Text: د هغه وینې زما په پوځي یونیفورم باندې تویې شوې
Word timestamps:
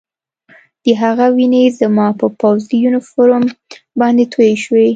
د 0.83 0.85
هغه 1.01 1.25
وینې 1.35 1.63
زما 1.79 2.07
په 2.19 2.25
پوځي 2.39 2.75
یونیفورم 2.83 3.43
باندې 3.99 4.23
تویې 4.33 4.55
شوې 4.63 4.87